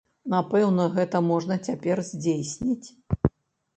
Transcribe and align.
Напэўна, 0.33 0.87
гэта 0.95 1.21
можна 1.27 1.59
цяпер 1.67 2.03
здзейсніць. 2.11 2.87